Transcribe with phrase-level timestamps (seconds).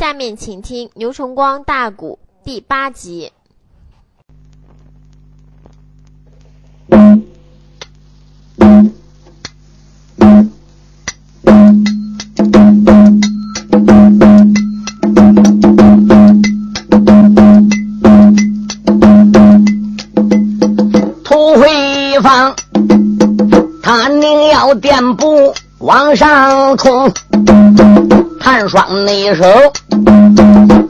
[0.00, 3.30] 下面请听牛崇光大鼓第八集。
[21.22, 22.56] 土回坊，
[23.82, 27.12] 他宁要垫步往上冲，
[28.42, 29.44] 寒霜那手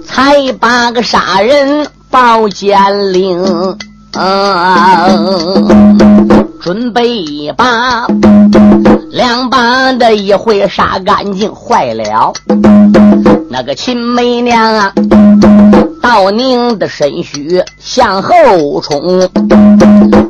[0.07, 3.45] 才把个杀人报监令，
[6.61, 8.07] 准备一把
[9.11, 12.33] 两把的一回杀干净，坏了
[13.51, 14.93] 那个秦媚娘啊！
[16.01, 19.29] 道宁的身躯向后冲，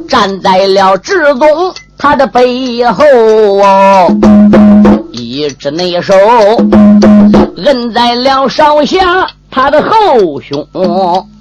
[0.09, 4.09] 站在了志宗他的背后哦，
[5.20, 6.15] 一只那手
[7.56, 10.66] 摁在了少侠他的后胸。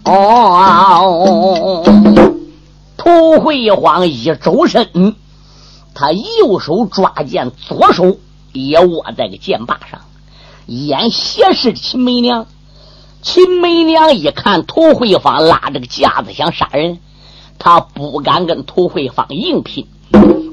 [0.03, 1.83] 哦，
[2.97, 5.15] 涂慧晃一周身，
[5.93, 8.17] 他右手抓剑，左手
[8.51, 10.01] 也握在个剑把上，
[10.65, 12.45] 眼斜视秦梅娘。
[13.21, 16.99] 秦梅娘一看涂慧芳拉着个架子想杀人，
[17.57, 19.87] 她不敢跟涂慧芳硬拼。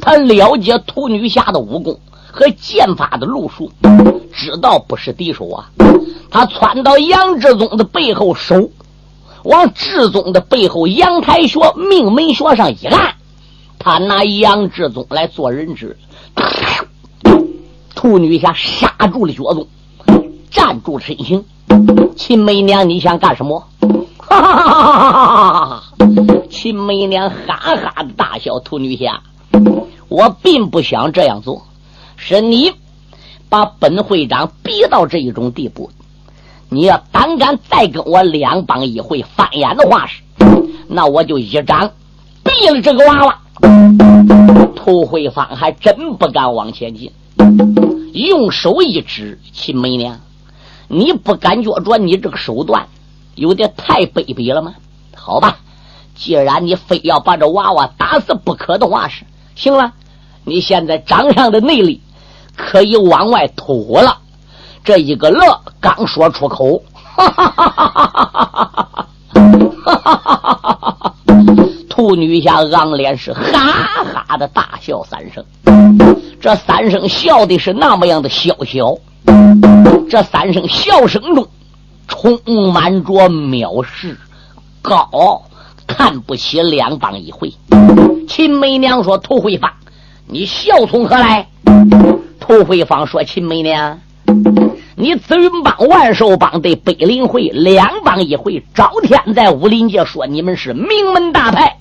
[0.01, 1.98] 她了解涂女侠的武功
[2.37, 3.73] 和剑法的路数，
[4.31, 5.70] 知道不是敌手啊。
[6.31, 8.70] 他窜到杨志宗的背后，手
[9.42, 13.14] 往志宗的背后阳台穴、命门穴上一按，
[13.79, 15.97] 他拿杨志宗来做人质。
[17.95, 19.67] 兔女侠刹住了脚动，
[20.51, 21.42] 站住身形。
[22.17, 23.67] 秦媚娘，你想干什么？
[24.19, 25.83] 哈哈哈哈哈哈！
[26.51, 28.59] 秦媚娘哈哈的大笑。
[28.61, 29.23] 兔女侠，
[30.09, 31.62] 我并不想这样做，
[32.17, 32.72] 是你
[33.48, 35.91] 把本会长逼到这一种地步。
[36.69, 40.23] 你要胆敢再跟我两帮一回翻眼的话是，
[40.89, 41.92] 那我就一掌
[42.42, 43.41] 毙了这个娃娃。
[44.74, 47.13] 涂慧芳还真不敢往前进，
[48.13, 50.20] 用手一指秦媚娘。
[50.89, 52.86] 你不感觉着你这个手段
[53.35, 54.74] 有点太卑鄙了吗？
[55.14, 55.58] 好吧，
[56.14, 59.24] 既然你非要把这娃娃打死不可的话是，
[59.57, 59.92] 行了，
[60.45, 62.01] 你现在掌上的内力
[62.56, 64.18] 可以往外吐了。
[64.83, 66.83] 这一个乐刚说出口，
[67.17, 69.08] 哈哈哈哈哈哈！
[69.84, 69.96] 哈哈！
[69.96, 70.40] 哈哈！
[70.64, 71.12] 哈哈！
[71.89, 75.44] 兔女侠昂脸是哈哈的大笑三声。
[76.40, 78.96] 这三声笑的是那么样的嚣嚣。
[80.08, 81.48] 这三声笑声中，
[82.06, 82.38] 充
[82.73, 84.17] 满着藐视、
[84.83, 85.42] 高傲、
[85.86, 87.52] 看不起两帮一回。
[88.28, 89.74] 秦梅娘说：“兔会发，
[90.27, 91.48] 你笑从何来？”
[92.41, 94.01] 涂慧芳说：“秦美娘，
[94.95, 101.77] 你紫云帮、万寿帮对北林会两帮一回，朝天在武林界说你们是名门大派。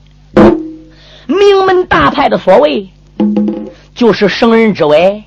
[1.27, 2.89] 名门大派的所谓，
[3.93, 5.23] 就是圣人之位。”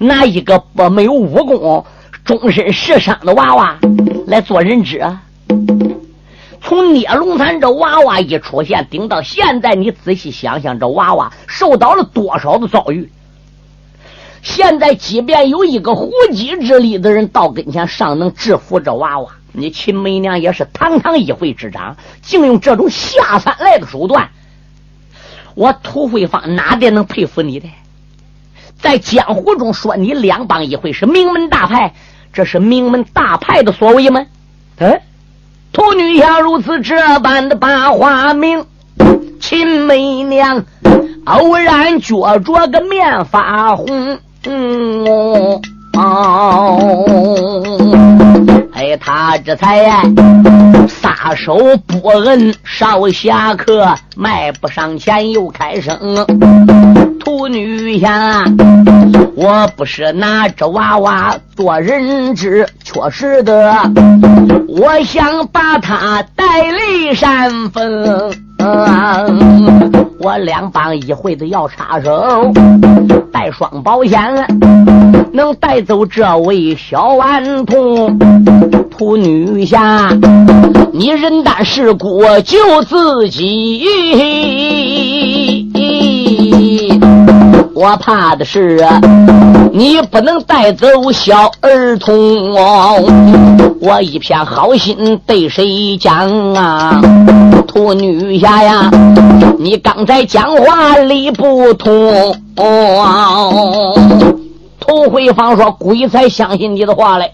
[0.00, 1.84] 拿一个不没有武功、
[2.24, 3.76] 终身受伤的娃娃
[4.28, 5.04] 来做人质？
[6.60, 13.10] 从聂龙潭这娃娃一出现，顶到现在，你仔细想想，这娃娃受到了多少的遭遇？
[14.42, 19.32] 现在，即便有一个虎戟之力的人到跟前，尚能制服这娃娃。
[19.52, 24.30] 你秦媚娘也是堂堂一会之长，竟用这种下三滥的手段，
[25.54, 27.68] 我土慧芳哪点能佩服你的？
[28.80, 31.94] 在江湖中说你两帮一会是名门大派，
[32.32, 34.24] 这是名门大派的所为吗？
[34.78, 35.00] 嗯，
[35.72, 38.64] 土女侠如此这般的把话明，
[39.40, 40.64] 秦媚娘
[41.24, 44.20] 偶然觉着个面发红。
[44.44, 45.04] 嗯
[45.98, 47.04] 哦，
[48.72, 50.02] 哎，他这才
[50.88, 55.98] 撒手不摁少侠客，迈步上前又开声
[57.28, 58.42] ：“土女侠，
[59.34, 63.70] 我不是拿着娃娃做人质，确实的，
[64.66, 68.32] 我想把他带离山峰。”
[70.18, 72.50] 我两帮一回子要插手，
[73.30, 74.18] 带双保险，
[75.34, 78.18] 能带走这位小顽童
[78.88, 80.08] 土女侠。
[80.92, 83.84] 你人单势孤救自己，
[87.78, 88.84] 我怕的是
[89.72, 92.12] 你不能带走小儿童
[92.56, 92.96] 哦。
[93.80, 97.00] 我一片好心对谁讲啊？
[97.68, 98.90] 土女侠呀，
[99.60, 102.34] 你刚才讲话理不通。
[104.80, 107.32] 涂慧芳说：“鬼才相信你的话嘞。”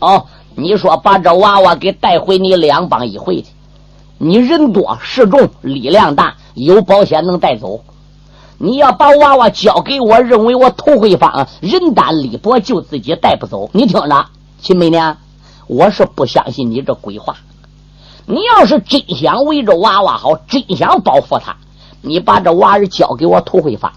[0.00, 3.48] 哦，你说把这娃娃给带回你两帮一回去，
[4.16, 7.80] 你人多势众力量大，有保险能带走。
[8.64, 13.68] 你要把娃娃交给我，认为我涂慧芳人单力薄，就自己带不走。
[13.72, 14.26] 你听着，
[14.60, 15.16] 秦美娘，
[15.66, 17.34] 我是不相信你这鬼话。
[18.24, 21.56] 你要是真想为这娃娃好，真想保护他，
[22.02, 23.92] 你把这娃儿交给我涂慧芳。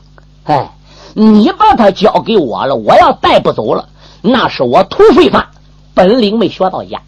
[0.46, 0.72] 哎，
[1.14, 3.88] 你把他交给我了，我要带不走了，
[4.24, 5.46] 那是我涂慧芳
[5.94, 7.04] 本领没学到家，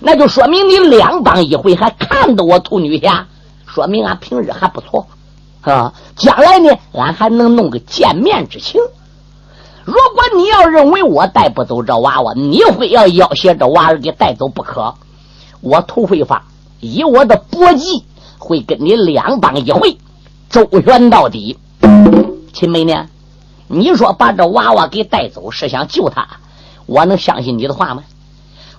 [0.00, 3.26] 那就说明你两帮一回还看得我涂女侠，
[3.66, 5.06] 说明俺平日还不错。
[5.62, 8.80] 啊，将来呢，俺还能弄个见面之情。
[9.84, 14.94] 如果你要认为我带不走这娃娃，你非要要挟这娃儿给带走不可。
[15.60, 16.42] 我涂慧芳
[16.80, 18.04] 以我的搏击，
[18.38, 19.98] 会跟你两帮一回
[20.50, 21.58] 周旋到底。
[22.52, 23.06] 秦梅呢？
[23.68, 26.26] 你说把这娃娃给带走是想救他，
[26.86, 28.02] 我能相信你的话吗？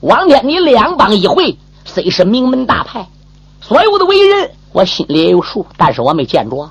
[0.02, 3.08] 往天你两帮一回，虽是名门大派，
[3.62, 4.52] 所有的为人。
[4.74, 6.70] 我心里也有数，但是我没见着。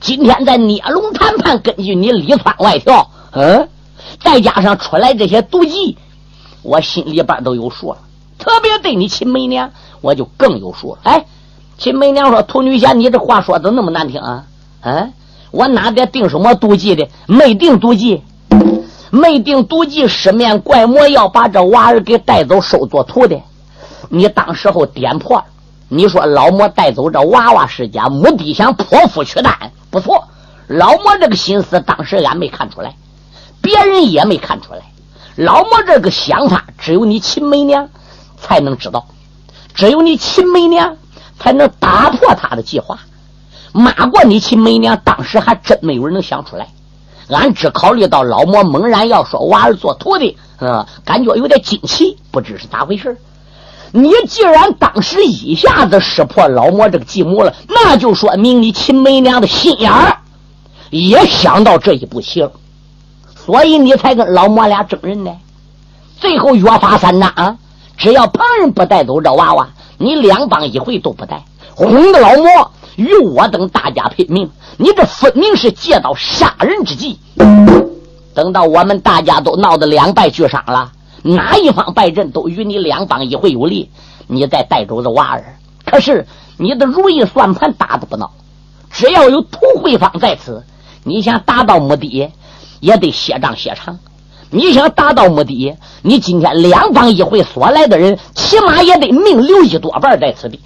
[0.00, 3.68] 今天在聂龙谈判，根据你里窜外跳，嗯，
[4.20, 5.96] 再加上出来这些毒计，
[6.62, 7.98] 我心里边都有数了。
[8.36, 9.70] 特别对你秦梅娘，
[10.00, 10.98] 我就更有数了。
[11.04, 11.24] 哎，
[11.78, 14.44] 秦梅娘说：“涂女侠，你这话说的那么难听啊？
[14.82, 15.12] 嗯，
[15.52, 17.08] 我哪得定什么毒计的？
[17.26, 18.22] 没定毒计，
[19.10, 23.40] 没定毒计，十面怪魔要把这娃儿给带走，收做徒的。
[24.08, 25.44] 你当时候点破了。”
[25.88, 30.24] 你说老魔带走这娃娃世家，目的想破腹取丹，不错。
[30.66, 32.96] 老魔这个心思，当时俺没看出来，
[33.60, 34.80] 别人也没看出来。
[35.36, 37.88] 老魔这个想法，只有你秦梅娘
[38.36, 39.06] 才能知道，
[39.74, 40.96] 只有你秦梅娘
[41.38, 42.98] 才能打破他的计划。
[43.72, 46.66] 骂过你秦梅娘，当时还真没有人能想出来。
[47.28, 53.16] 俺只考虑到老魔猛然要说娃儿做徒弟，嗯，感觉有点惊奇，不知是咋回事。
[53.96, 60.18] 你既然当时一下子识破老魔这个计谋了，那就说明你秦梅娘的心眼儿
[60.90, 62.52] 也想到这一步棋了，
[63.34, 65.30] 所以你才跟老魔俩争人呢。
[66.20, 67.56] 最后约法三章啊，
[67.96, 69.66] 只要旁人不带走这娃娃，
[69.96, 71.42] 你两帮一回都不带，
[71.74, 74.50] 哄得老魔与我等大家拼命。
[74.76, 77.18] 你这分明是借到杀人之计。
[78.34, 80.92] 等到我们大家都闹得两败俱伤了。
[81.26, 83.90] 哪一方败阵都与你两帮一回有利，
[84.28, 85.56] 你再带走这娃儿。
[85.84, 86.26] 可是
[86.56, 88.30] 你的如意算盘打的不孬，
[88.90, 90.64] 只要有涂慧芳在此，
[91.02, 92.30] 你想达到目的
[92.80, 93.98] 也得血账血偿。
[94.50, 100.60] 你想达到目的，你今天两帮一回所来的人，起码也得命留一多半在此地。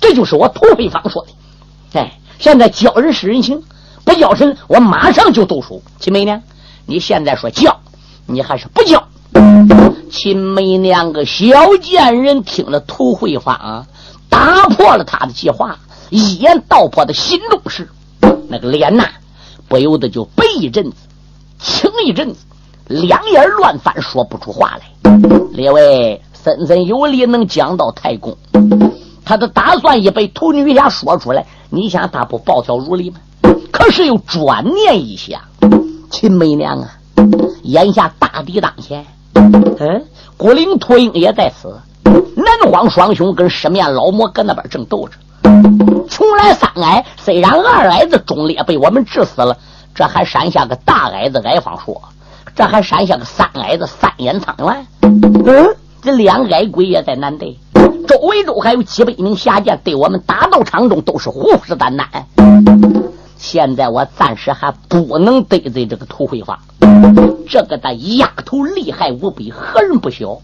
[0.00, 1.98] 这就是我涂慧芳说的。
[1.98, 3.60] 哎，现在教人是人情，
[4.04, 5.82] 不教人，我马上就动手。
[5.98, 6.40] 秦梅呢？
[6.86, 7.80] 你现在说教，
[8.26, 9.02] 你还是不教？
[10.14, 13.84] 秦梅娘个小贱人听了涂慧芳
[14.28, 15.76] 打破了他的计划，
[16.08, 17.90] 一言道破的心中事，
[18.48, 19.08] 那个脸呐
[19.66, 20.96] 不由得就白一阵子，
[21.58, 22.36] 青一阵子，
[22.86, 25.18] 两眼乱翻，说不出话来。
[25.50, 28.38] 列位，森森有理，能讲到太公，
[29.24, 33.16] 他的打算一被涂女侠说出来，你想他不暴跳如雷吗？
[33.72, 35.40] 可是又转念一想，
[36.08, 36.88] 秦梅娘啊，
[37.64, 39.04] 眼下大敌当前。
[39.34, 40.04] 嗯，
[40.36, 45.16] 孤灵秃鹰也在此，南荒双雄跟十面老魔搁那边正斗着。
[46.08, 49.56] 穷来三矮，虽然二矮子忠烈被我们治死了，
[49.94, 52.00] 这还闪下个大矮子矮方说，
[52.54, 54.86] 这还闪下个三矮子三眼苍元。
[55.02, 57.58] 嗯，这两矮鬼也在南队，
[58.06, 62.06] 周围都还有几百名侠剑，对我们打到场中都是虎视眈眈。
[63.36, 66.58] 现在我暂时还不能得罪这个涂慧芳，
[67.48, 70.40] 这个的丫头厉害无比，何人不晓？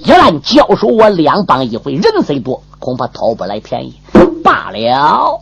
[0.00, 3.94] 一旦交手，我两帮一回，人虽多，恐怕讨不来便宜。
[4.42, 5.40] 罢了，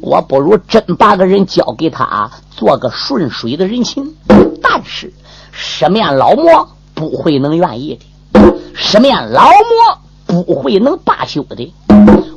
[0.00, 4.14] 我不如真把个人交给他，做个顺水的人情。
[4.60, 5.12] 但是
[5.52, 7.98] 十面老魔不会能愿意
[8.32, 8.40] 的，
[8.74, 9.98] 十面老魔
[10.32, 11.74] 不会能罢休的。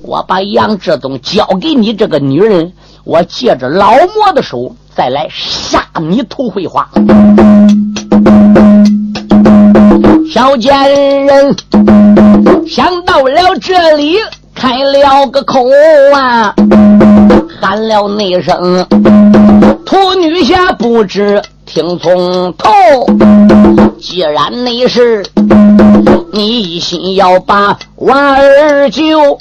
[0.01, 2.73] 我把杨志东交给你这个女人。
[3.05, 6.89] 我借着老魔的手，再来杀你涂慧花。
[10.29, 11.55] 小贱人
[12.67, 14.17] 想到了这里，
[14.53, 15.63] 开了个口
[16.13, 16.53] 啊，
[17.61, 18.85] 喊了那声
[19.85, 22.69] ：“涂女侠不知。”听从头，
[23.99, 25.25] 既然你是
[26.31, 29.39] 你一心要把娃儿救，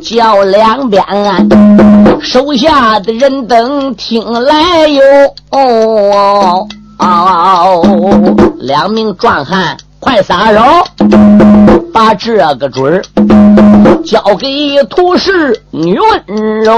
[0.00, 1.04] 叫两边
[2.20, 5.02] 手下的人等听来哟。
[8.58, 10.62] 两名壮汉快撒手，
[11.92, 13.02] 把这个准儿
[14.04, 16.72] 交给土氏女温柔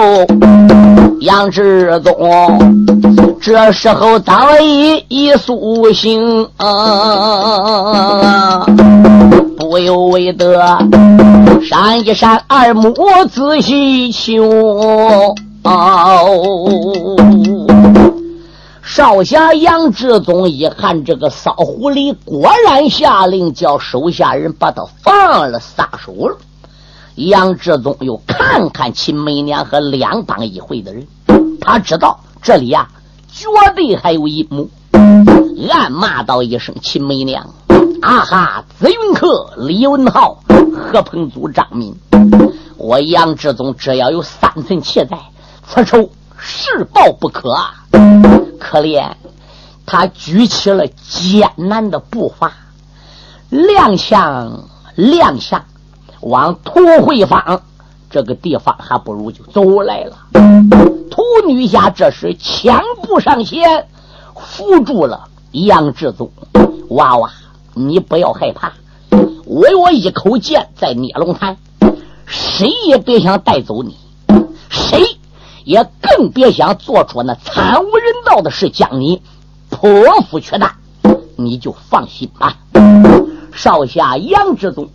[1.20, 2.12] 杨志宗。
[3.40, 6.48] 这时候早已已苏醒，
[9.58, 10.78] 不由为得
[11.68, 12.94] 闪一闪二目
[13.30, 15.34] 仔细瞧。
[18.82, 26.36] 少侠杨志宗一看这个骚狐狸，果然下令叫手下人把他放了，撒手了。
[27.14, 31.06] 杨志宗又看看秦梅娘和两帮一会的人，
[31.60, 32.88] 他知道这里呀
[33.32, 34.68] 绝对还有一幕，
[35.70, 37.54] 暗骂道一声：“秦梅娘，
[38.02, 38.64] 啊哈！
[38.78, 40.38] 紫云客李文浩、
[40.74, 41.94] 何鹏祖、张敏，
[42.76, 45.18] 我杨志宗只要有三分气在，
[45.66, 46.10] 此仇。”
[46.46, 47.72] 誓报不可啊！
[48.60, 49.12] 可怜
[49.86, 52.52] 他举起了艰难的步伐，
[53.50, 54.60] 踉跄
[54.94, 55.62] 踉跄，
[56.24, 57.60] 往土会坊
[58.08, 60.16] 这个地方，还不如就走来了。
[61.10, 63.86] 土女侠这时枪步上前，
[64.34, 66.30] 扶住了杨志宗。
[66.88, 67.30] 娃娃，
[67.74, 68.72] 你不要害怕，
[69.46, 71.58] 为我一口剑在聂龙潭，
[72.24, 73.96] 谁也别想带走你，
[74.70, 75.18] 谁。
[75.64, 79.22] 也更别想做出那惨无人道的事，将你
[79.70, 80.72] 剖腹取蛋。
[81.36, 82.58] 你就放心吧。
[83.54, 84.90] 少侠杨志宗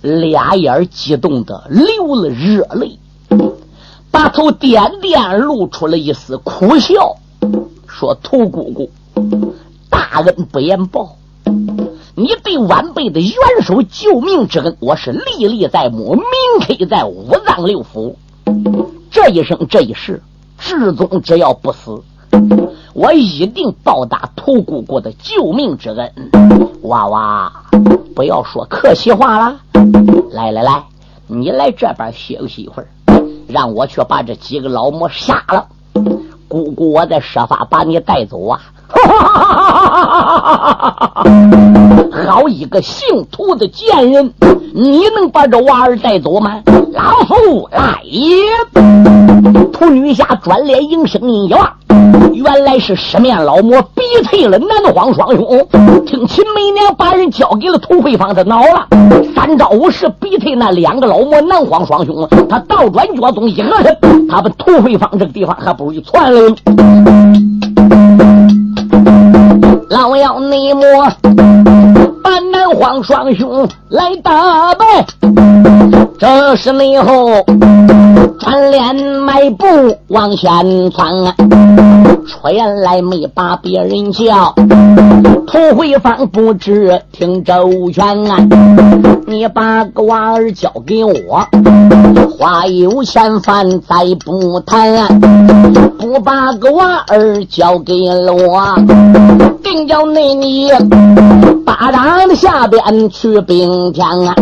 [0.00, 2.98] 俩眼激动的流了热泪，
[4.10, 7.16] 把头点点露出了一丝苦笑，
[7.86, 8.90] 说：“屠姑姑，
[9.90, 11.16] 大恩不言报，
[12.14, 16.24] 你对晚辈的援手救命之恩，我是历历在目，铭
[16.66, 18.14] 刻在五脏六腑。”
[19.10, 20.22] 这一生这一世，
[20.58, 22.02] 志宗只要不死，
[22.98, 26.12] 我一定报答屠姑姑的救命之恩。
[26.82, 27.52] 娃娃，
[28.12, 29.54] 不要说客气话了。
[30.32, 30.82] 来来来，
[31.28, 32.88] 你来这边休息一会儿，
[33.46, 35.64] 让我去把这几个老魔杀了。
[36.48, 38.60] 姑姑，我再设法把你带走啊！
[42.26, 44.34] 好一个姓屠的贱人！
[44.74, 46.60] 你能把这娃儿带走吗？
[46.92, 48.34] 老夫来也！
[49.72, 51.72] 屠女侠转脸迎声音一望，
[52.32, 55.66] 原来是十面老魔逼退了南荒双雄。
[56.06, 58.86] 听秦媚娘把人交给了屠慧芳，他恼了，
[59.34, 62.28] 三招五式逼退那两个老魔南荒双雄。
[62.48, 66.54] 他倒转脚动一个身，他们屠慧芳这个地方还不如一窜了。
[69.90, 70.82] 老妖内魔
[72.22, 75.04] 把南荒双雄来打败，
[76.18, 77.44] 这是内后
[78.38, 79.66] 转脸迈步
[80.08, 81.34] 往前窜啊，
[82.28, 84.54] 出言来没把别人叫，
[85.46, 88.36] 涂慧芳不知听周全啊，
[89.26, 91.46] 你把个娃儿交给我，
[92.38, 95.08] 话有千番再不谈，
[95.98, 98.74] 不把个娃儿交给了我，
[99.62, 100.70] 定叫那你
[101.64, 104.34] 巴掌的下边去冰天啊！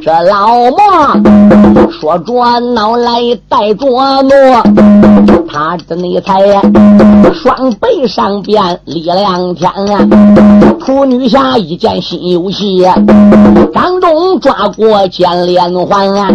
[0.00, 3.86] 这老莫说着闹来带着
[4.22, 4.62] 诺，
[5.48, 6.40] 他的那才
[7.32, 10.06] 双背上边力量天啊！
[10.80, 12.82] 楚女侠一见心有喜，
[13.72, 16.28] 张中抓过剑连环啊！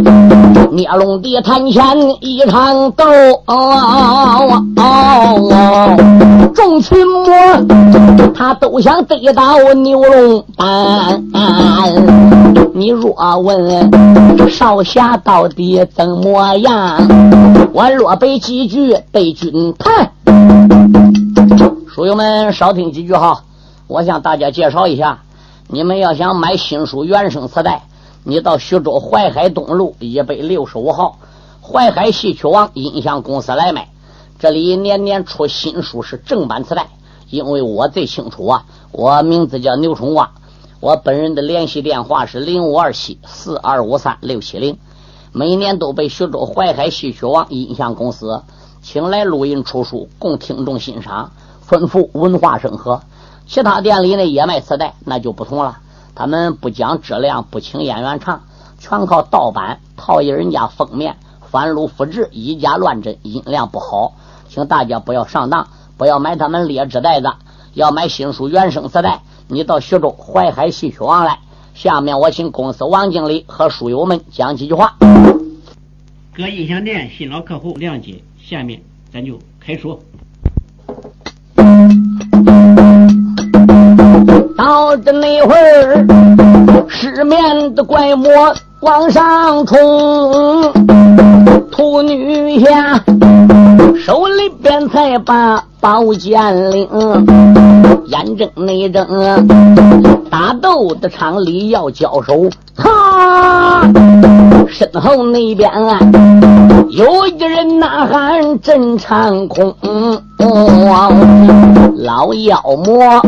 [0.72, 1.82] 捏龙的坛前
[2.22, 3.06] 一场斗，
[6.54, 7.26] 众群魔
[8.34, 11.22] 他都想得到牛龙丹。
[12.74, 16.98] 你若问少侠到底怎么样，
[17.76, 20.14] 我若背几句对君谈。
[21.94, 23.44] 书友们少听几句哈，
[23.88, 25.24] 我向大家介绍一下，
[25.68, 27.84] 你们要想买新书原声磁带。
[28.24, 31.20] 你到徐州淮海东路一百六十五号
[31.62, 33.90] 淮海戏曲王音像公司来买，
[34.40, 36.88] 这里年年出新书是正版磁带，
[37.30, 40.32] 因为我最清楚啊，我名字叫牛春瓜，
[40.80, 44.78] 我本人的联系电话是零五二七四二五三六七零，
[45.38, 48.42] 每年都被徐州淮海戏曲王音像公司
[48.82, 53.02] 请来录音出书供听众欣赏，丰富文化生活。
[53.46, 55.80] 其他店里呢也卖磁带，那就不同了。
[56.16, 58.44] 他们不讲质量，不请演员唱，
[58.80, 61.18] 全靠盗版套印人家封面，
[61.52, 64.14] 翻录复制，以假乱真，音量不好，
[64.48, 67.28] 请大家不要上当，不要买他们劣质袋子，
[67.74, 71.40] 要买新书原声磁带，你到徐州淮海戏曲王来。
[71.74, 74.96] 下面我请公司王经理和书友们讲几句话。
[76.38, 78.16] 各音响店新老客户谅解。
[78.44, 79.98] 下面咱就开说。
[84.58, 86.06] 到的那会儿，
[86.90, 88.30] 失眠的怪魔
[88.82, 90.74] 往上冲，
[91.72, 93.02] 兔女侠
[93.98, 96.90] 手里边才把宝剑领，
[98.08, 99.06] 眼睁内睁，
[100.32, 103.84] 打斗的场里要交手，哈！
[104.68, 106.00] 身后那边啊
[106.90, 109.76] 有一人呐喊震长空，
[111.98, 113.22] 老妖魔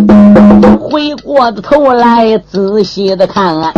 [0.82, 3.72] 回过的头来仔细的看，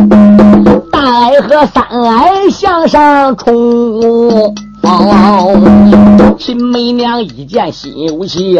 [0.89, 4.55] 大矮和三矮向上冲。
[4.83, 8.59] 哦秦媚娘一见新武器，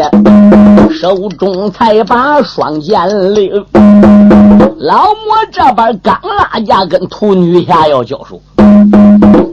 [0.90, 3.66] 手中才把双剑领。
[4.78, 8.40] 老魔这边刚拉架跟兔女侠要交手，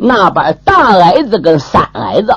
[0.01, 2.35] 那边大矮子跟三矮子，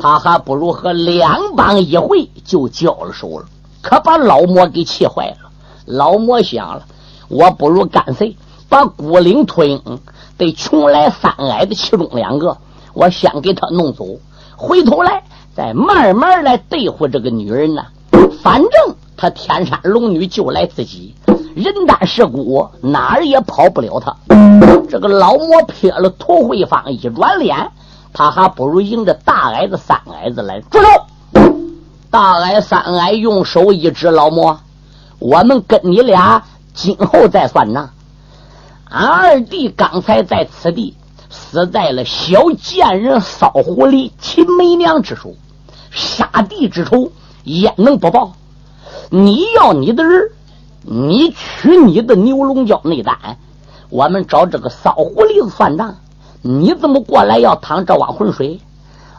[0.00, 3.44] 他还不如和两帮一回就交了手了，
[3.82, 5.50] 可把老魔给气坏了。
[5.84, 6.82] 老魔想了，
[7.28, 8.36] 我不如干脆
[8.68, 9.80] 把孤岭秃鹰
[10.38, 12.56] 对穷来三矮的其中两个。
[12.92, 14.04] 我先给他弄走，
[14.56, 15.22] 回头来
[15.54, 17.82] 再慢慢来对付这个女人呢。
[18.42, 21.14] 反正他天山龙女救来自己，
[21.54, 24.16] 人单势孤，哪儿也跑不了他。
[24.88, 27.70] 这个老魔撇了涂慧芳，一转脸，
[28.12, 30.60] 他还不如迎着大矮子、三矮子来。
[30.60, 31.56] 住手！
[32.10, 34.58] 大矮、三矮用手一指老魔
[35.20, 36.42] ：“我们跟你俩
[36.74, 37.90] 今后再算账。
[38.88, 40.96] 俺二弟刚才在此地。”
[41.30, 45.34] 死在了小贱人骚狐狸秦媚娘之手，
[45.90, 47.12] 杀弟之仇
[47.44, 48.32] 焉能不报？
[49.10, 50.30] 你要你的人，
[50.82, 53.16] 你取你的牛龙角内丹，
[53.88, 55.96] 我们找这个骚狐狸算账。
[56.42, 58.60] 你怎么过来要趟这碗浑水？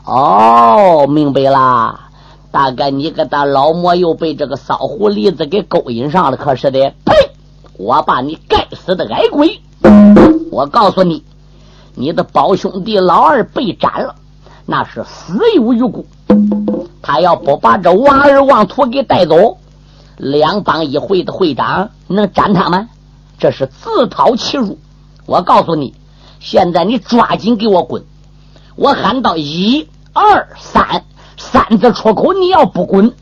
[0.05, 2.09] 哦，明白啦，
[2.51, 6.93] 大概你个大老魔又被这个骚狐狸子给勾引上了，可是的。
[7.05, 7.13] 呸！
[7.77, 9.61] 我把你该死的矮鬼！
[10.51, 11.23] 我告诉你。
[11.93, 14.15] 你的胞兄弟老二被斩了，
[14.65, 16.05] 那是死有余辜。
[17.01, 19.57] 他要不把这王二旺土给带走，
[20.17, 22.87] 两帮一会的会长能斩他吗？
[23.37, 24.77] 这是自讨其辱。
[25.25, 25.93] 我告诉你，
[26.39, 28.03] 现在你抓紧给我滚！
[28.75, 31.03] 我喊到一二三，
[31.37, 33.13] 三字出口，你要不滚，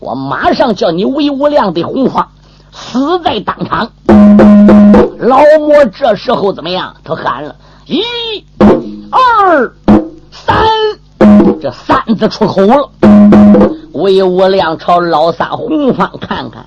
[0.00, 2.30] 我马上叫你韦无量的红花
[2.72, 3.92] 死在当场。
[5.18, 6.96] 老魔这时候怎么样？
[7.04, 7.54] 他喊了。
[7.90, 8.02] 一、
[9.10, 9.72] 二、
[10.30, 10.62] 三，
[11.58, 12.90] 这三字出口了。
[13.92, 16.66] 魏无量朝老三红方看看，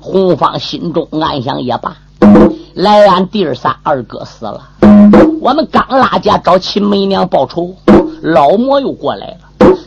[0.00, 1.94] 红方心中暗想也罢，
[2.72, 4.62] 来俺弟儿三二哥死了，
[5.42, 7.74] 我们刚拉架找秦媚娘报仇，
[8.22, 9.36] 老魔又过来了。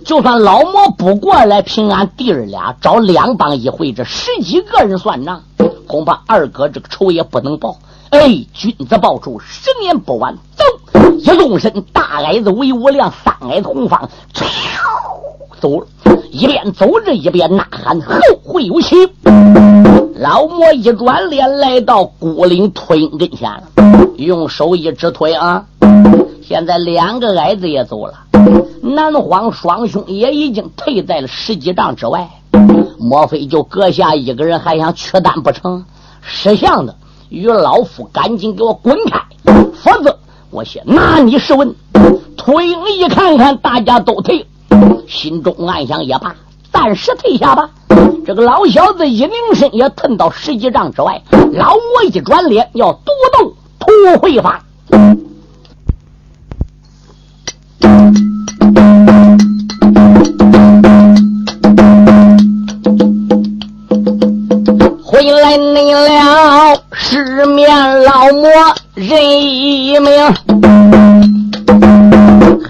[0.05, 5.41] 就算老魔不过来，凭俺弟儿俩找两帮一回，这十几个人算账，
[5.87, 7.77] 恐怕二哥这个仇也不能报。
[8.11, 10.35] 哎，君子报仇，十年不晚。
[10.57, 10.65] 走，
[11.17, 14.09] 一纵身，大矮子魏无量，三矮子红方，
[15.61, 15.87] 走。
[16.29, 18.95] 一边走着，一边呐喊：“后会有期！”
[20.15, 23.49] 老魔一转脸，来到孤岭秃鹰跟前，
[24.17, 25.37] 用手一指：“秃鹰，
[26.41, 28.13] 现在两个矮子也走了，
[28.81, 32.29] 南荒双兄也已经退在了十几丈之外。
[32.99, 35.85] 莫非就阁下一个人还想取单不成？
[36.21, 36.95] 识相的！”
[37.31, 39.21] 与老夫赶紧给我滚开，
[39.81, 41.73] 否则我先拿你试问。
[42.35, 44.45] 秃鹰一看看大家都退，
[45.07, 46.35] 心中暗想也罢，
[46.73, 47.69] 暂时退下吧。
[48.25, 51.21] 这个老小子一拧身也腾到十几丈之外，
[51.53, 54.61] 老魔一转脸要独斗秃慧法。
[67.11, 67.67] 直面
[68.05, 68.49] 老魔
[68.93, 70.09] 人一命，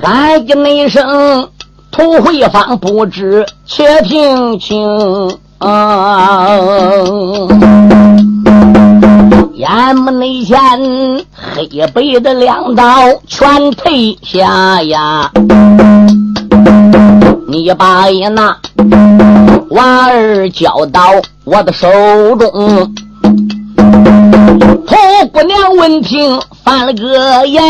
[0.01, 1.47] 喊一那声
[1.91, 4.79] 土回坊不知且听清。
[9.53, 10.57] 眼目内前
[11.35, 12.83] 黑白的两刀
[13.27, 15.29] 全退下呀！
[17.47, 18.57] 你把那
[19.69, 21.03] 娃儿交到
[21.43, 21.87] 我的手
[22.37, 22.91] 中。
[24.91, 24.99] 婆
[25.31, 27.63] 姑娘闻听翻了个眼，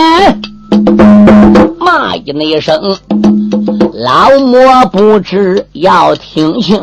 [1.79, 2.97] 骂一声
[3.93, 6.81] ：“老魔不知要听清，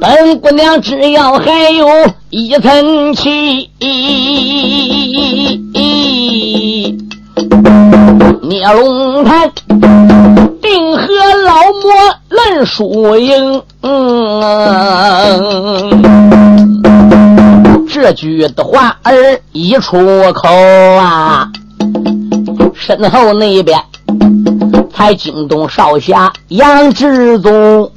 [0.00, 1.88] 本姑娘只要还有
[2.30, 3.68] 一层气，
[8.42, 9.50] 聂龙潭
[10.62, 11.02] 定和
[11.44, 11.90] 老魔
[12.28, 13.60] 论输赢。”
[17.92, 19.12] 这句的话儿
[19.52, 19.98] 一出
[20.32, 20.48] 口
[20.96, 21.46] 啊，
[22.74, 23.78] 身后那边
[24.94, 27.90] 才惊动少侠杨志宗，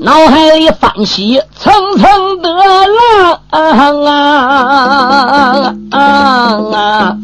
[0.00, 3.38] 脑海里翻起层层的浪
[5.92, 7.16] 啊，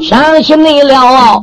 [0.00, 1.42] 想起你了。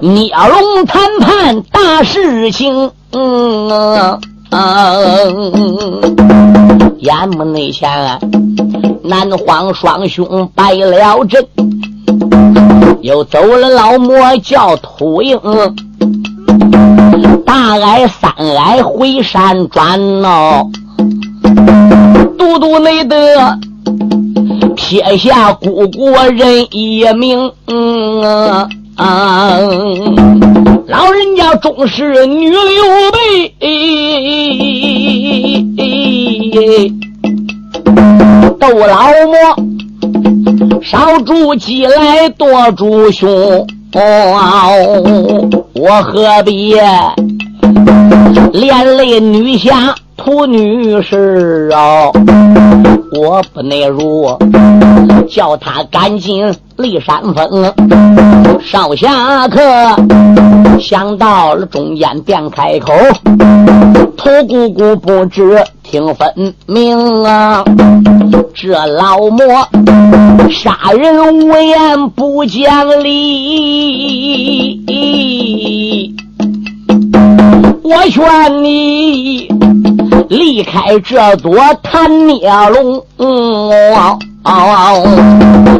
[0.00, 4.18] 聂龙谈判大事情，嗯
[4.52, 6.16] 嗯
[6.98, 7.88] 眼目内前，
[9.02, 11.42] 南荒双兄败了阵，
[13.00, 15.40] 又走了老魔叫秃鹰，
[17.46, 20.70] 大矮三矮回山转哦，
[22.38, 23.58] 都督内得
[24.76, 27.50] 撇下姑姑人一名。
[28.22, 28.68] 啊！
[28.96, 29.58] 啊
[30.86, 32.60] 老人家重视女刘
[33.12, 33.54] 备，
[38.60, 39.34] 斗老魔，
[40.82, 43.66] 少主鸡来多主兄，
[45.74, 46.74] 我何必
[48.52, 49.94] 连累女侠？
[50.14, 52.12] 土女士哦，
[53.14, 54.26] 我不内如，
[55.28, 57.70] 叫他赶紧离山峰。
[58.64, 59.60] 少侠客
[60.80, 62.94] 想到了中间，便开口
[64.16, 67.62] ：“土姑姑不知听分明啊，
[68.54, 69.46] 这老魔
[70.50, 74.80] 杀人无言不讲理。”
[77.84, 79.48] 我劝你
[80.28, 83.02] 离开这座贪孽龙，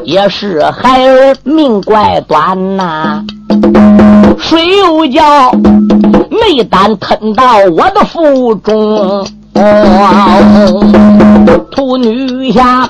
[0.05, 3.23] 也是孩儿命怪短呐，
[4.39, 5.51] 谁又叫
[6.31, 9.27] 没胆吞到我的腹中？
[11.71, 12.89] 土女侠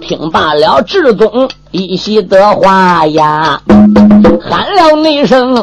[0.00, 3.60] 听罢了志宗一席的话呀，
[4.40, 5.56] 喊了那声：“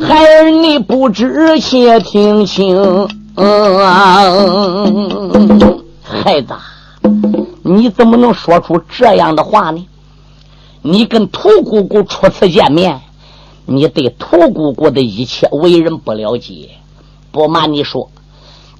[0.00, 3.08] 孩儿，你不知，且听清。”
[6.02, 6.54] 孩子，
[7.62, 9.86] 你怎么能说出这样的话呢？
[10.82, 13.00] 你跟土姑姑初次见面，
[13.64, 16.70] 你对土姑姑的一切为人不了解。
[17.32, 18.10] 不瞒你说。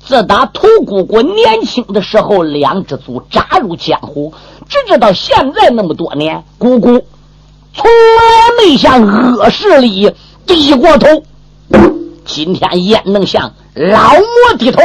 [0.03, 4.33] 自打土姑姑年轻的时候，两只足扎入江湖，
[4.69, 7.03] 直至到现在那么多年，姑姑
[7.73, 10.13] 从来没向恶势力
[10.47, 11.07] 低过头。
[12.25, 14.83] 今天焉能向老魔低头？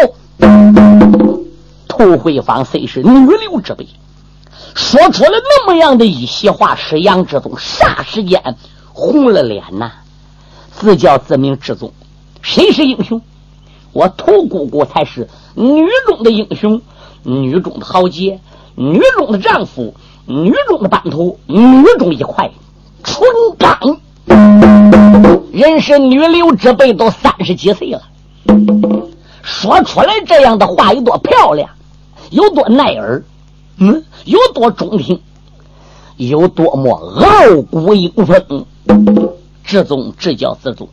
[1.87, 3.87] 涂慧芳虽是女流之辈，
[4.75, 8.57] 说出了那么样的一席话，使杨志宗霎时间
[8.93, 9.91] 红了脸呐！
[10.71, 11.93] 自叫自名志宗，
[12.41, 13.21] 谁是英雄？
[13.91, 16.81] 我涂姑姑才是女中的英雄，
[17.23, 18.39] 女中的豪杰，
[18.75, 19.95] 女中的丈夫，
[20.27, 22.51] 女中的版图，女中一块
[23.03, 23.99] 纯钢。
[25.51, 28.03] 人是女流之辈，都三十几岁了，
[29.41, 31.69] 说出来这样的话有多漂亮，
[32.29, 33.23] 有多耐耳，
[33.77, 35.21] 嗯，有多中听，
[36.17, 38.65] 有多么傲骨英风。
[39.63, 40.87] 至尊至教自尊。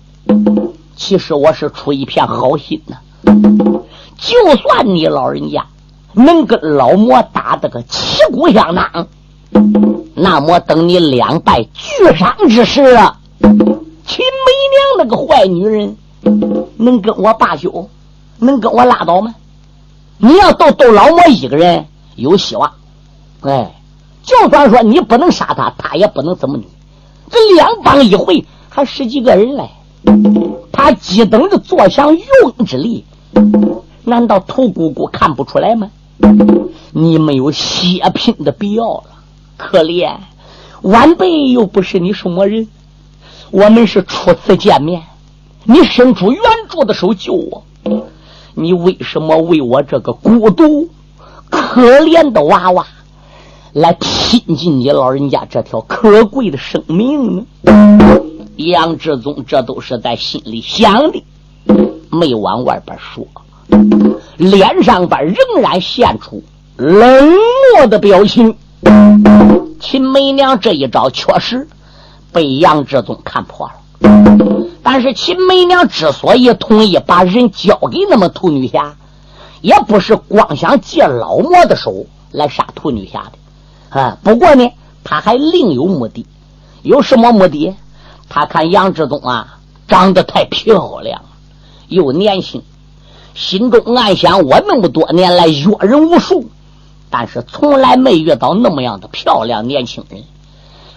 [0.97, 2.97] 其实我是出一片好心呐，
[4.17, 5.67] 就算你老人家
[6.15, 9.07] 能跟老魔打得个旗鼓相当，
[10.15, 15.95] 那么等你两败俱伤之时啊，秦梅娘那个坏女人
[16.77, 17.89] 能跟我罢休，
[18.39, 19.35] 能跟我拉倒吗？
[20.19, 22.73] 你要斗斗老魔一个人有希望，
[23.41, 23.75] 哎，
[24.23, 26.67] 就算说你不能杀他，他也不能怎么你。
[27.31, 29.71] 这两帮一回还十几个人嘞。
[30.73, 33.05] 他急等着坐享渔翁之利，
[34.05, 35.91] 难道屠姑姑看不出来吗？
[36.93, 39.05] 你没有血拼的必要了，
[39.57, 40.17] 可怜
[40.83, 42.69] 晚辈又不是你什么人，
[43.51, 45.03] 我们是初次见面，
[45.65, 47.65] 你伸出援助的手救我，
[48.55, 50.89] 你为什么为我这个孤独
[51.49, 52.87] 可怜的娃娃
[53.73, 57.47] 来拼尽你老人家这条可贵的生命呢？
[58.57, 61.25] 杨志宗这都是在心里想的，
[62.11, 63.27] 没往外边说，
[64.37, 66.43] 脸上边仍然现出
[66.77, 67.33] 冷
[67.77, 68.55] 漠的表情。
[69.81, 71.67] 秦梅娘这一招确实
[72.33, 73.73] 被杨志宗看破了，
[74.83, 78.97] 但是秦梅娘之所以同意把人交给那么屠女侠，
[79.61, 83.31] 也不是光想借老魔的手来杀屠女侠
[83.91, 84.19] 的啊。
[84.23, 84.73] 不过呢，
[85.05, 86.27] 他还另有目的，
[86.83, 87.75] 有什么目的？
[88.29, 91.23] 他看杨志忠啊，长得太漂亮，
[91.89, 92.63] 又年轻，
[93.35, 96.51] 心中暗想：我那么多年来阅人无数，
[97.11, 100.25] 但是从来没遇到那么样的漂亮年轻人。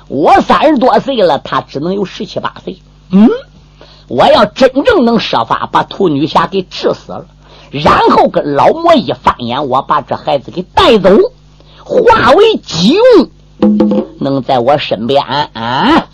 [0.08, 2.80] 我三十多岁了，他只能有十七八岁。
[3.10, 3.30] 嗯，
[4.08, 7.26] 我要真正能设法把兔女侠给治死了，
[7.72, 11.10] 然后跟老魔一翻眼，我把这孩子给带走，
[11.84, 13.30] 化为己用，
[14.20, 16.08] 能在我身边啊。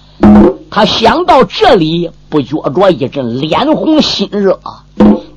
[0.70, 4.60] 他想到这里，不觉着一阵脸红心热。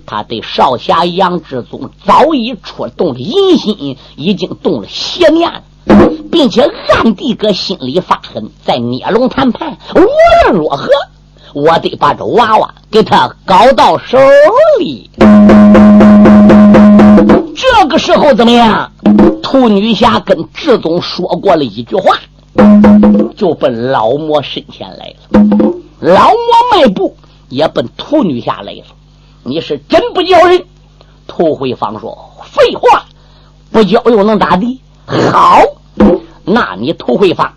[0.07, 5.63] 他对少侠杨志宗早已触动了淫心，已经动了邪念。
[6.31, 9.79] 并且暗地搁心里发狠，在捏龙谈判。
[9.95, 10.89] 无论如何，
[11.55, 14.19] 我得把这娃娃给他搞到手
[14.81, 15.09] 里。
[17.57, 18.91] 这个时候怎么样？
[19.43, 22.19] 兔女侠跟志总说过了一句话，
[23.37, 25.41] 就奔老魔身前来了。
[26.01, 26.37] 老魔
[26.73, 27.17] 迈步
[27.49, 28.85] 也奔兔女侠来了。
[29.45, 30.65] 你是真不叫人？
[31.29, 32.19] 兔慧芳说
[32.51, 33.05] ：“废话，
[33.71, 34.81] 不叫又能咋地？
[35.07, 35.61] 好。”
[36.45, 37.51] 那你涂慧芳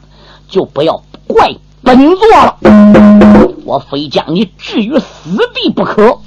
[0.48, 2.58] 就不要怪本座了，
[3.68, 6.18] 我非将你置于死地不可。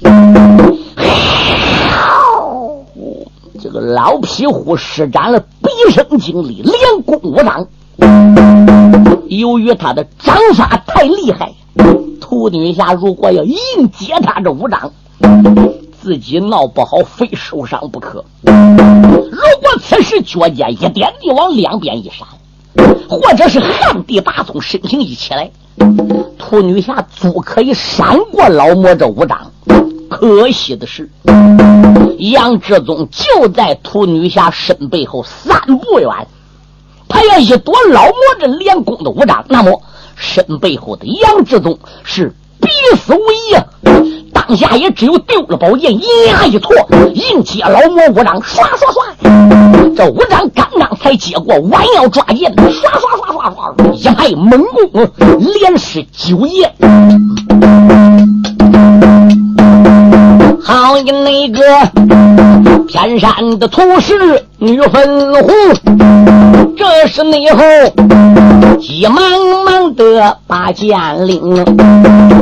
[3.58, 7.66] 这个老匹虎施展了毕生精力，连攻五掌。
[9.28, 11.50] 由于他的掌法太厉害，
[12.20, 13.56] 涂女侠如果要硬
[13.90, 14.92] 接他这五掌，
[16.02, 18.22] 自己闹不好非受伤不可。
[18.42, 22.28] 如果此时脚尖一点地往两边一闪。
[23.08, 25.50] 或者是汉地大宗身形一起来，
[26.38, 29.50] 兔女侠足可以闪过老魔这五掌。
[30.08, 31.08] 可惜的是，
[32.18, 36.08] 杨志宗就在兔女侠身背后三步远，
[37.08, 39.82] 他要一躲老魔这连攻的五掌，那么
[40.16, 43.64] 身背后的杨志宗是必死无疑啊！
[44.46, 46.74] 当下也只有丢了宝剑，银牙一挫，
[47.12, 49.04] 硬接老魔五掌，刷刷刷，
[49.94, 55.06] 这五掌刚刚才接过，弯腰抓剑，刷刷刷刷刷，一派猛攻，
[55.60, 56.72] 连施九叶。
[60.62, 61.60] 好一那个
[62.88, 64.14] 天山的土石
[64.58, 65.52] 女粉红，
[66.78, 67.62] 这是内后
[68.80, 69.16] 急忙
[69.64, 71.64] 忙的把剑领，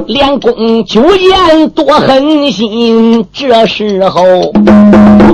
[0.07, 3.27] 连攻九剑多狠心。
[3.33, 4.23] 这时候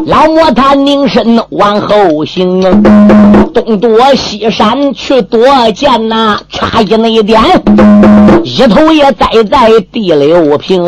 [0.07, 2.62] 老魔他凝神往后行，
[3.53, 7.40] 东躲西闪去躲剑呐，差一那一点，
[8.43, 10.85] 一头也栽在地六平。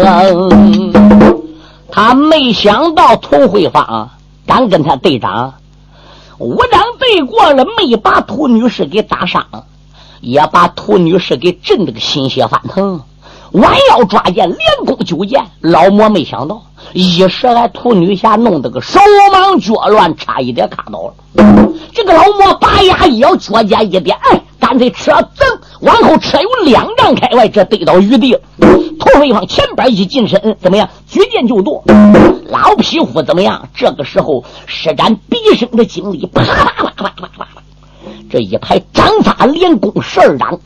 [1.90, 4.10] 他没想到涂慧芳
[4.46, 5.54] 敢跟他对掌，
[6.38, 9.44] 五掌对过了，没把涂女士给打伤，
[10.20, 13.00] 也把涂女士给震得个心血翻腾，
[13.52, 15.44] 弯腰抓剑连攻九剑。
[15.60, 18.98] 老魔没想到，一时来涂女侠弄得个手
[19.32, 21.14] 忙脚乱，差一点卡倒了。
[21.92, 28.36] 这个老魔拔牙一咬，脚尖一点，哎，干脆车噌往后车有两丈开外，这对到余地。
[28.98, 30.88] 涂慧芳前边一近身，怎么样？
[31.06, 31.84] 举剑就剁。
[32.48, 33.68] 老匹夫怎么样？
[33.74, 37.55] 这个时候施展毕生的精力，啪啪啪啪啪啪，
[38.30, 40.58] 这一排掌法连攻十二掌，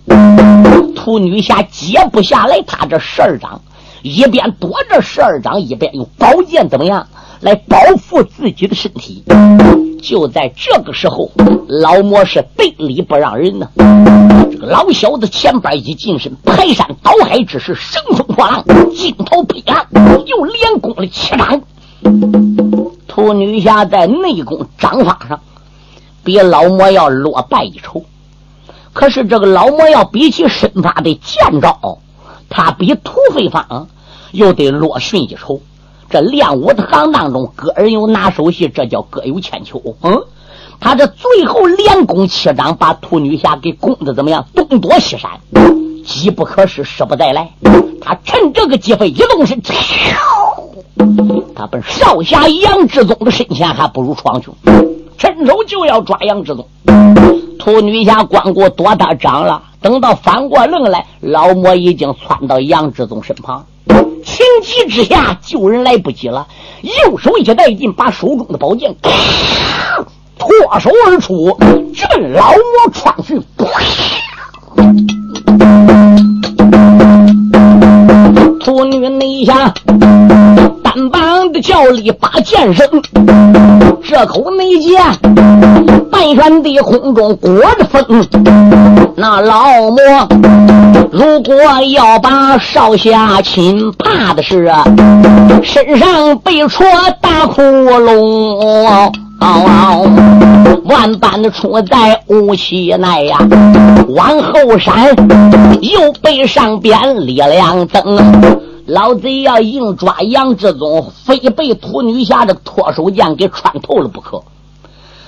[0.95, 3.61] 涂女侠接不下来，他这十二掌，
[4.03, 7.07] 一边躲着十二掌，一边用宝剑怎么样
[7.41, 9.23] 来保护自己的身体？
[10.03, 11.31] 就在这个时候，
[11.69, 13.69] 老魔是对理不让人呢。
[14.51, 19.87] 这个老小子前边一近身，排山倒海之势，乘风破浪，惊涛拍岸，
[20.27, 21.61] 又连攻了七掌。
[23.07, 25.39] 屠女侠在内功掌法上
[26.31, 28.05] 比老魔要落败一筹，
[28.93, 31.99] 可是这个老魔要比起身法的剑招，
[32.49, 33.89] 他比土匪方
[34.31, 35.61] 又得落逊一筹。
[36.09, 39.83] 这练武的行当中，个人有拿手戏，这叫各有千秋。
[40.03, 40.23] 嗯，
[40.79, 44.47] 他这最后连攻七掌，把兔女侠给攻的怎么样？
[44.55, 45.41] 东躲西闪，
[46.07, 47.51] 机不可失，失不再来。
[48.01, 49.61] 他趁这个机会一动身，
[51.57, 54.53] 他奔少侠杨志宗的身前，还不如闯去，
[55.21, 56.67] 伸手就要抓杨志宗。
[57.59, 63.67] 兔女侠光顾躲他掌了，等到翻过愣来，老魔已经窜到杨志宗身旁。
[64.25, 66.49] 情急之下，救人来不及了，
[66.81, 69.13] 右手一带劲，把手中的宝剑脱
[70.81, 71.55] 手而出，
[71.93, 73.43] 直老魔穿去。
[78.65, 79.75] 妇女内下，
[80.93, 82.85] 单膀的叫力把剑声，
[84.03, 85.01] 这口内剑
[86.11, 88.27] 把盘旋的空中裹着风。
[89.15, 90.01] 那老魔
[91.13, 91.55] 如果
[91.93, 94.83] 要把少侠擒，怕的是啊，
[95.63, 96.85] 身上被戳
[97.21, 99.13] 大窟窿哦。
[100.85, 103.39] 万般的出在无锡内呀，
[104.09, 105.07] 往后闪
[105.81, 108.70] 又被上边力量增。
[108.91, 114.43] 老贼要硬抓杨志忠，非被土女侠的脱手剑给穿透了不可。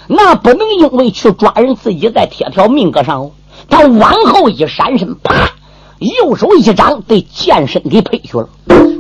[0.09, 3.31] 那不能因为去抓人，自己再贴条命搁上。
[3.69, 5.49] 他往后一闪身，啪，
[6.01, 8.49] 右手一掌，对剑身给劈去了。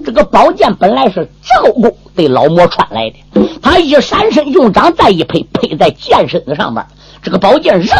[0.05, 6.87] 这个宝剑本来是后功对老魔穿来的，他一闪身用掌再一劈，劈在剑身子上面，
[7.21, 7.99] 这个宝剑扔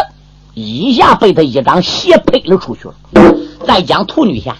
[0.53, 2.93] 一下被他一掌斜劈了出去了。
[3.67, 4.55] 再讲土女侠。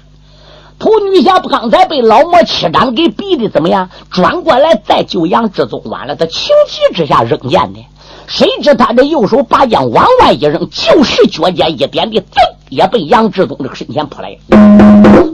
[0.80, 3.90] 土女侠刚才被老魔七掌给逼的怎么样？
[4.12, 7.80] 转过来再救杨志宗，完了他情急之下扔剑的，
[8.28, 12.26] 谁知他这右手把剑往外一扔，就是脚尖一点的，噌
[12.70, 14.38] 也被杨志宗这个身前扑来。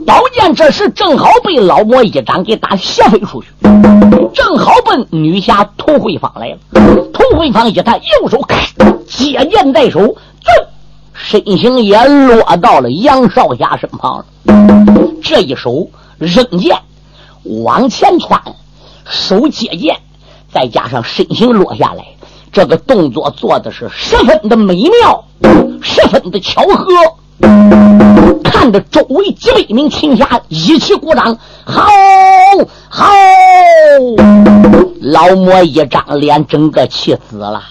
[0.06, 3.48] 宝剑这时正好被老魔一掌给打斜飞出去，
[4.32, 6.58] 正好奔女侠涂慧芳来了。
[7.12, 8.56] 涂慧芳一看，右手咔
[9.06, 10.66] 接剑在手，噌。
[11.22, 14.24] 身形也落到了杨少侠身旁了。
[15.22, 16.78] 这一手扔剑
[17.44, 18.40] 往前窜，
[19.04, 19.96] 手接剑，
[20.52, 22.04] 再加上身形落下来，
[22.52, 25.24] 这个动作做的是十分的美妙，
[25.82, 28.39] 十分的巧合。
[28.60, 31.86] 看着周围几百名群侠一起鼓掌，好
[32.90, 33.06] 好！
[35.00, 37.62] 老魔一张脸，整个气死了。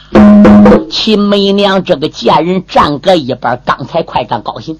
[0.90, 4.80] 秦媚娘这个贱人站搁一边，刚才快张高兴，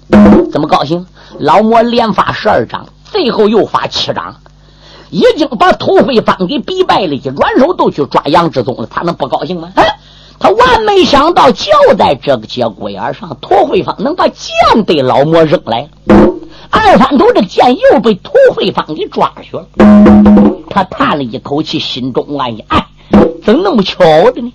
[0.50, 1.06] 怎么高兴？
[1.38, 4.34] 老魔连发十二掌，最后又发七掌，
[5.10, 9.70] 已经把土匪帮给逼败了，一转手都去抓杨志忠了，他能不高兴吗？
[9.76, 9.96] 哎
[10.40, 15.86] 他万没想到，就在这个节骨眼上，涂慧芳能把剑对老莫扔来。
[16.70, 19.66] 二反头，这剑又被涂慧芳给抓去了。
[20.70, 22.86] 他叹了一口气，心中暗想：哎，
[23.44, 24.52] 怎么那么巧的呢？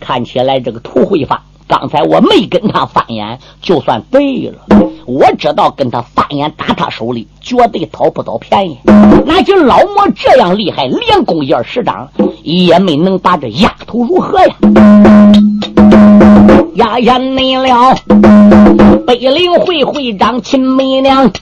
[0.00, 1.38] 看起来这个涂慧芳。
[1.66, 4.66] 刚才我没跟他翻眼，就算对了。
[5.08, 8.76] 我知道跟他翻眼打他手里，绝对讨不到便宜。
[9.24, 12.06] 那就老魔这样厉害，连攻一二十掌
[12.42, 14.54] 也没能把这丫头如何呀？
[16.74, 17.96] 压下没了，
[19.06, 21.32] 北陵会会长秦媚娘，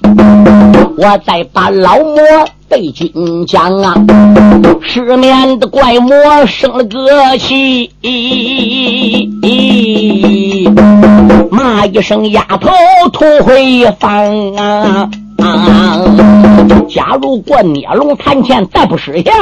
[0.97, 2.17] 我再把老魔。
[2.69, 3.13] 对军
[3.47, 3.95] 讲啊，
[4.83, 6.13] 失眠的怪魔
[6.47, 7.91] 生了个气，
[11.57, 12.69] 骂一声丫头
[13.11, 15.09] 土回房啊！
[16.97, 19.35] 假如过孽龙潭前再不识相，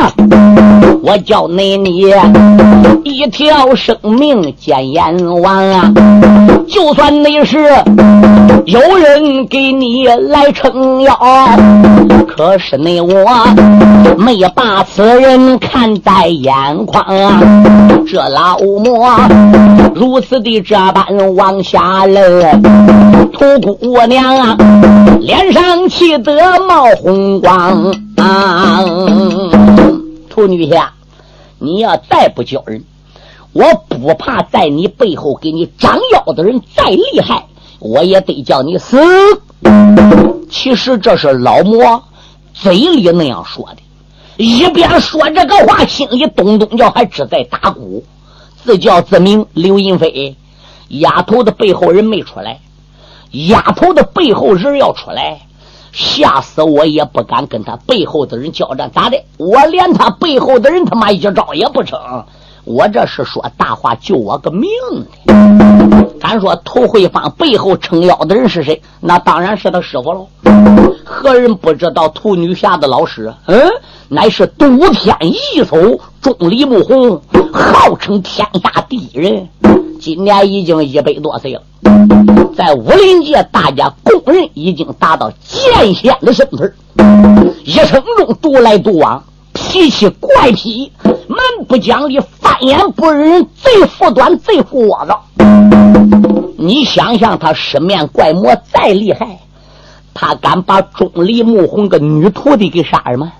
[1.05, 2.12] 我叫你你
[3.05, 5.93] 一条生命见阎王啊！
[6.67, 7.59] 就算你是
[8.64, 11.17] 有人给你来撑腰，
[12.27, 13.25] 可是你我
[14.19, 17.40] 没把此人看在眼眶啊！
[18.11, 19.09] 这老魔
[19.95, 22.43] 如此的这般往下勒，
[23.33, 24.57] 土姑娘啊，
[25.21, 25.62] 脸上。
[25.87, 26.33] 气得
[26.67, 27.92] 冒红光，
[30.30, 30.90] 土女侠，
[31.59, 32.83] 你要再不叫人，
[33.52, 37.44] 我不怕在你背后给你长腰的人再厉害，
[37.80, 38.96] 我也得叫你死。
[40.48, 42.02] 其实这是老魔
[42.54, 48.02] 嘴里那样说的，一边说这个话，心里咚咚叫，还只在打鼓。
[48.64, 50.35] 自叫自明，刘银飞，
[50.88, 52.59] 丫头的背后人没出来，
[53.33, 55.42] 丫头的背后人要出来。
[55.94, 59.16] 吓死我也不敢跟他背后的人交战，咋的？
[59.38, 61.98] 我连他背后的人他妈一招也不成。
[62.64, 64.68] 我这是说大话救我个命
[65.24, 66.09] 的。
[66.20, 68.83] 咱说涂慧芳背后撑腰的人是谁？
[69.00, 70.26] 那当然是他师傅喽。
[71.04, 73.33] 何人不知道涂女侠的老师？
[73.46, 73.61] 嗯，
[74.09, 77.20] 乃是赌天一手钟离木红，
[77.52, 79.48] 号称天下第一人。
[80.00, 81.62] 今年已经一百多岁了。
[82.57, 86.73] 在武林界，大家公认已经达到剑仙的身份，
[87.65, 90.92] 一生中独来独往，脾气怪癖，
[91.27, 95.13] 蛮不讲理，翻眼不认，贼护短，贼护窝子。
[96.57, 99.40] 你想想，他十面怪魔再厉害，
[100.15, 103.33] 他敢把钟离木红个女徒弟给杀了吗？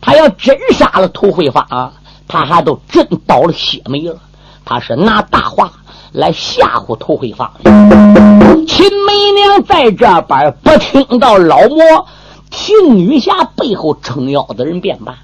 [0.00, 1.92] 他要真杀了涂慧芳，
[2.26, 4.16] 他还都真倒了血霉了。
[4.64, 5.72] 他是拿大话。
[6.12, 12.06] 来吓唬涂慧芳，秦媚娘在这边不听到老魔
[12.50, 15.16] 替女侠背后撑腰的人便罢，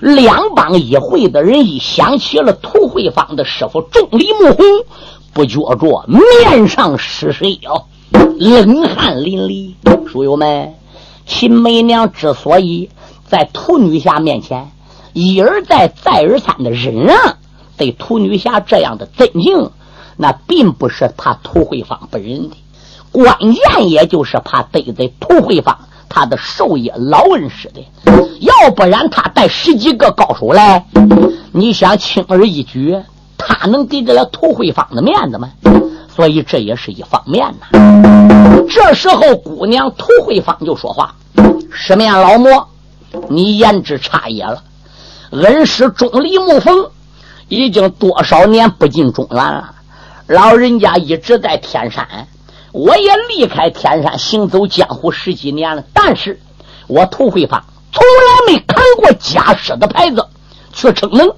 [0.00, 4.64] 两帮一会的人一想起了涂慧芳的师傅钟离木红，
[5.32, 7.86] 不觉着面上失水哟，
[8.38, 9.72] 冷汗淋漓。
[10.06, 10.74] 书友们，
[11.26, 12.90] 秦媚娘之所以
[13.26, 14.70] 在屠女侠面前
[15.14, 17.16] 一而再、再而三的忍让，
[17.78, 19.70] 对屠女侠这样的尊敬，
[20.16, 22.56] 那并不是怕涂慧芳本人的，
[23.12, 27.84] 关键也就是怕得罪涂慧芳他的授业老恩师的。
[28.40, 30.86] 要不然，他带十几个高手来，
[31.52, 32.96] 你想轻而易举，
[33.38, 35.50] 他能给得了涂慧芳的面子吗？
[36.14, 38.66] 所以这也是一方面呐。
[38.68, 41.16] 这时候，姑娘涂慧芳就说话
[41.72, 42.68] ：“十面老魔，
[43.28, 44.62] 你言之差也了。
[45.30, 46.90] 恩师钟离沐风
[47.48, 49.74] 已经多少年不进中原了，
[50.26, 52.28] 老人家一直在天山，
[52.72, 55.84] 我也离开天山行走江湖十几年了。
[55.92, 56.40] 但是
[56.86, 57.62] 我涂慧芳
[57.92, 60.26] 从来没看过家师的牌子
[60.72, 61.28] 去逞能，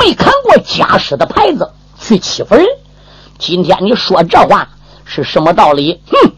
[0.00, 2.64] 没看过家师的牌子去欺负人。”
[3.38, 4.68] 今天你说这话
[5.04, 6.00] 是什么道理？
[6.08, 6.30] 哼，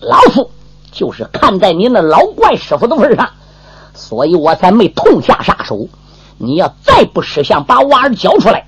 [0.00, 0.50] 老夫
[0.92, 3.28] 就是看在你那老怪师傅的份上，
[3.94, 5.88] 所以我才没痛下杀手。
[6.38, 8.66] 你要再不识相，把娃儿交出来，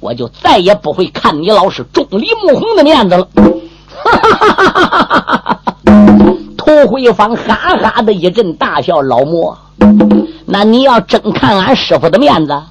[0.00, 3.28] 我就再也不会看你老师钟离木红的面子了。
[4.02, 5.62] 哈哈哈哈哈哈！
[6.56, 9.56] 涂慧芳哈哈的一阵大笑，老魔，
[10.46, 12.62] 那你要真看俺师傅的面子？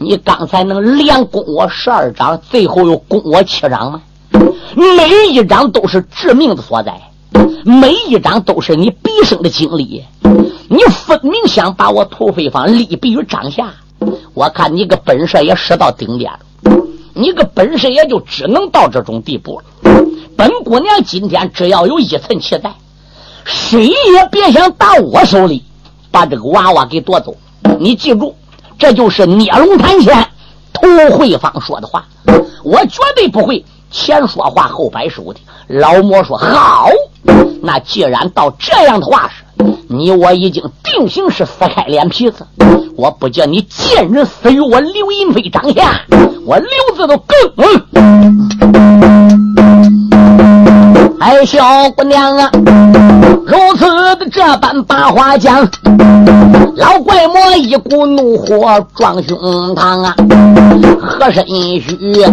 [0.00, 4.02] 你刚才能连攻我十二掌，最后又攻我七掌吗？
[4.74, 7.00] 每一掌都是致命的所在，
[7.64, 10.04] 每一掌都是你毕生的经历。
[10.68, 13.72] 你分明想把我涂飞芳立毙于掌下，
[14.34, 16.38] 我看你个本事也使到顶点了，
[17.18, 19.64] 你个本事也就只能到这种地步了。
[20.36, 22.72] 本姑娘今天只要有一寸气在，
[23.44, 25.64] 谁也别想打我手里
[26.12, 27.36] 把这个娃娃给夺走。
[27.80, 28.34] 你记住。
[28.78, 30.24] 这就是捏龙盘前
[30.72, 32.06] 涂慧芳说的话，
[32.62, 35.40] 我绝对不会前说话后摆手的。
[35.66, 36.88] 老魔说好，
[37.60, 39.42] 那既然到这样的话是，
[39.88, 42.46] 你我已经定性是撕开脸皮子，
[42.96, 46.00] 我不叫你见人死于我刘银飞掌下，
[46.44, 47.26] 我刘字都更。
[51.20, 52.50] 哎，小姑娘啊，
[53.46, 53.84] 如此
[54.16, 55.68] 的这般把话讲，
[56.76, 59.36] 老怪魔一股怒火撞胸
[59.74, 60.14] 膛啊，
[61.00, 62.24] 和身躯，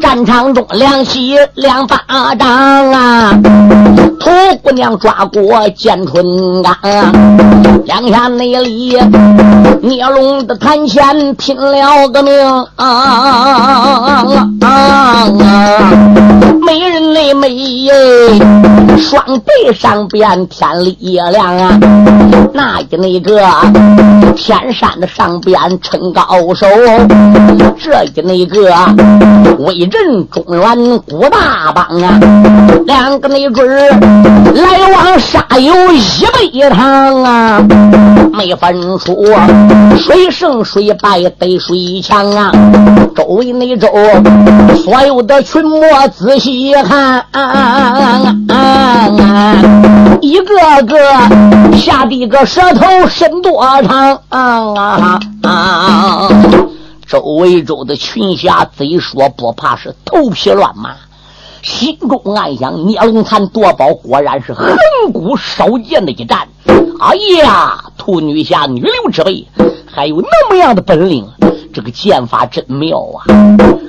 [0.00, 2.48] 战场中两起两巴掌
[2.92, 3.38] 啊，
[4.26, 6.74] 土姑娘抓过剑春杆，
[7.84, 8.98] 两下内里
[9.82, 12.34] 聂龙的坛前拼了个命
[12.74, 14.26] 啊啊
[14.62, 15.28] 啊！
[16.60, 17.56] 美人的美。
[18.98, 20.68] 双背上边天
[20.98, 21.78] 也亮啊，
[22.52, 23.40] 那一那个
[24.34, 26.22] 天山的上边称高
[26.54, 26.66] 手，
[27.78, 28.70] 这一那个
[29.58, 32.20] 威震中原古大帮啊，
[32.86, 33.66] 两个那准
[34.54, 36.00] 来往杀有一
[36.60, 37.62] 百趟啊，
[38.32, 39.26] 没分出
[39.96, 42.52] 谁胜谁败得谁强啊，
[43.14, 43.88] 周围那周
[44.76, 47.24] 所有的群魔仔细一看。
[47.32, 48.58] 啊啊啊
[49.18, 49.56] 啊！
[50.20, 50.44] 一个
[50.86, 50.96] 个
[51.76, 56.28] 下地个舌头伸多长啊啊啊！
[57.06, 60.96] 周围州的群侠贼说不怕是头皮乱麻，
[61.62, 64.76] 心中暗想：聂龙潭夺宝果然是横
[65.12, 66.46] 骨烧剑的一战。
[67.00, 69.46] 哎呀，兔女侠女流之辈
[69.86, 71.26] 还有那么样的本领，
[71.72, 73.24] 这个剑法真妙啊！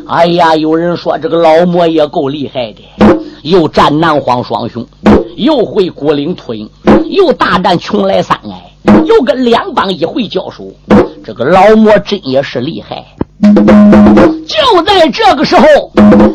[0.07, 2.81] 哎呀，有人说这个老魔也够厉害的。
[3.43, 4.85] 又战南荒双雄，
[5.37, 6.69] 又会孤岭秃鹰，
[7.05, 8.66] 又大战邛崃三矮，
[9.05, 10.71] 又跟两帮一回交手，
[11.23, 13.05] 这个老魔真也是厉害。
[14.47, 15.65] 就在这个时候，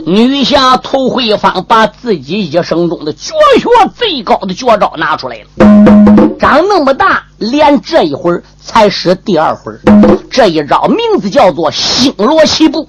[0.07, 9.73] 女侠涂慧芳把自己一生中的绝学最高的绝招拿出来了，长那么大，连这一会儿才使第二回。
[10.31, 12.89] 这一招名字叫做星罗棋布。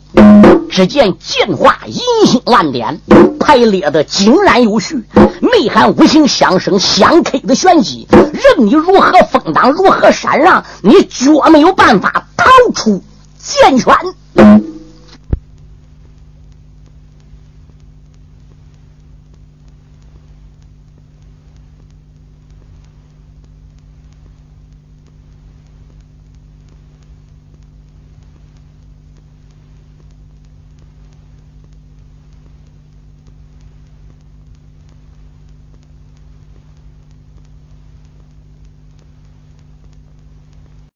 [0.69, 2.99] 只见剑花银星万点，
[3.43, 5.03] 排列的井然有序，
[5.41, 13.03] 内涵五行相生相克的玄机，任你如何封挡，如何闪让，你绝没有办法逃出
[13.37, 14.72] 剑圈。